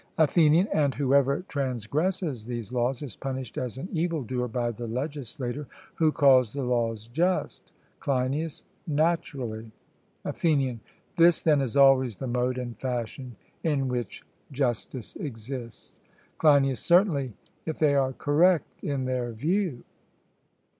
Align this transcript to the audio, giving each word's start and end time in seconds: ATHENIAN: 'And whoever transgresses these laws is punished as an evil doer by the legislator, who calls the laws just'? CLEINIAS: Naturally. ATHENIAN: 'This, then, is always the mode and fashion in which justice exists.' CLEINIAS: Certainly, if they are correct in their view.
ATHENIAN: 0.17 0.67
'And 0.73 0.95
whoever 0.95 1.41
transgresses 1.41 2.43
these 2.43 2.73
laws 2.73 3.03
is 3.03 3.15
punished 3.15 3.59
as 3.59 3.77
an 3.77 3.87
evil 3.91 4.23
doer 4.23 4.47
by 4.47 4.71
the 4.71 4.87
legislator, 4.87 5.67
who 5.93 6.11
calls 6.11 6.51
the 6.51 6.63
laws 6.63 7.05
just'? 7.13 7.71
CLEINIAS: 7.99 8.63
Naturally. 8.87 9.71
ATHENIAN: 10.25 10.79
'This, 11.17 11.43
then, 11.43 11.61
is 11.61 11.77
always 11.77 12.15
the 12.15 12.25
mode 12.25 12.57
and 12.57 12.79
fashion 12.79 13.35
in 13.63 13.89
which 13.89 14.23
justice 14.51 15.15
exists.' 15.17 15.99
CLEINIAS: 16.39 16.79
Certainly, 16.79 17.33
if 17.67 17.77
they 17.77 17.93
are 17.93 18.13
correct 18.13 18.83
in 18.83 19.05
their 19.05 19.31
view. 19.33 19.83